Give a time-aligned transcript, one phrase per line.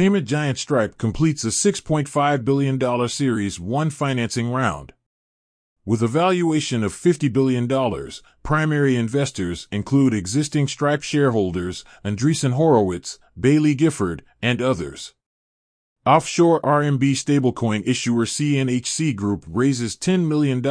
[0.00, 4.94] payment giant Stripe completes a $6.5 billion Series 1 financing round.
[5.84, 7.68] With a valuation of $50 billion,
[8.42, 15.12] primary investors include existing Stripe shareholders, Andreessen Horowitz, Baillie Gifford, and others.
[16.06, 20.64] Offshore RMB stablecoin issuer CNHC Group raises $10 million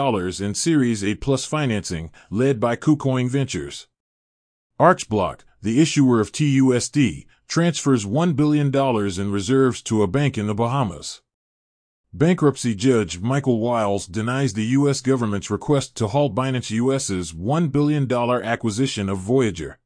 [0.43, 3.85] in Series A plus financing, led by KuCoin Ventures.
[4.79, 8.73] Archblock, the issuer of TUSD, transfers $1 billion
[9.19, 11.21] in reserves to a bank in the Bahamas.
[12.13, 15.01] Bankruptcy judge Michael Wiles denies the U.S.
[15.01, 19.79] government's request to halt Binance U.S.'s $1 billion acquisition of Voyager.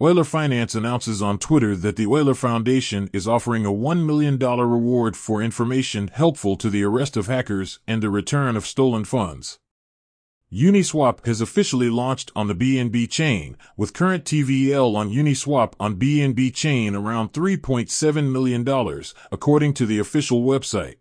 [0.00, 5.18] Euler Finance announces on Twitter that the Euler Foundation is offering a $1 million reward
[5.18, 9.58] for information helpful to the arrest of hackers and the return of stolen funds.
[10.52, 16.52] Uniswap has officially launched on the BNB chain, with current TVL on Uniswap on BNB
[16.52, 20.96] chain around $3.7 million, according to the official website.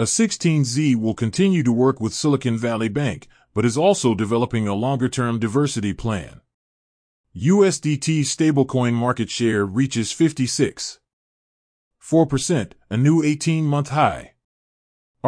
[0.00, 5.08] A16Z will continue to work with Silicon Valley Bank, but is also developing a longer
[5.08, 6.40] term diversity plan.
[7.36, 10.98] USDT stablecoin market share reaches 56.
[12.02, 14.32] 4%, a new 18 month high.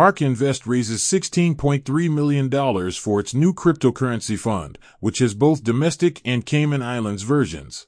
[0.01, 6.47] ARK Invest raises $16.3 million for its new cryptocurrency fund, which has both domestic and
[6.47, 7.87] Cayman Islands versions.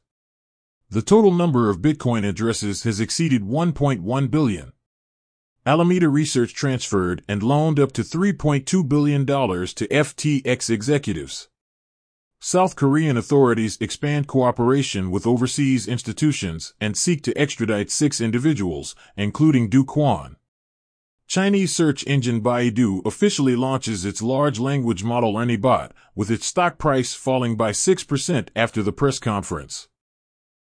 [0.91, 4.73] The total number of Bitcoin addresses has exceeded 1.1 billion.
[5.65, 11.49] Alameda Research transferred and loaned up to $3.2 billion to FTX executives.
[12.41, 19.71] South Korean authorities expand cooperation with overseas institutions and seek to extradite six individuals, including
[19.71, 20.37] Do Kwon.
[21.33, 27.15] Chinese search engine Baidu officially launches its large language model ErnieBot, with its stock price
[27.15, 29.89] falling by 6% after the press conference.